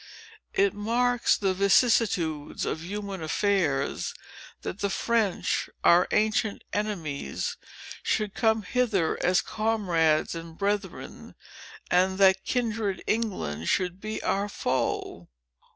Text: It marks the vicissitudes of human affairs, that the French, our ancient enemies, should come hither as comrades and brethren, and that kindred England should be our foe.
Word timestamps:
It 0.55 0.73
marks 0.73 1.37
the 1.37 1.53
vicissitudes 1.53 2.65
of 2.65 2.83
human 2.83 3.21
affairs, 3.21 4.15
that 4.63 4.79
the 4.79 4.89
French, 4.89 5.69
our 5.83 6.07
ancient 6.09 6.63
enemies, 6.73 7.55
should 8.01 8.33
come 8.33 8.63
hither 8.63 9.23
as 9.23 9.41
comrades 9.43 10.33
and 10.33 10.57
brethren, 10.57 11.35
and 11.91 12.17
that 12.17 12.43
kindred 12.43 13.03
England 13.05 13.69
should 13.69 14.01
be 14.01 14.23
our 14.23 14.49
foe. 14.49 15.27